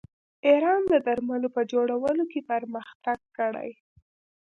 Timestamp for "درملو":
1.07-1.49